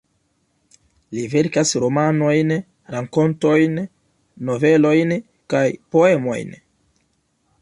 Li 1.17 1.25
verkas 1.33 1.73
romanojn, 1.83 2.55
rakontojn, 2.95 3.77
novelojn 4.51 5.17
kaj 5.55 5.67
poemojn. 5.95 6.61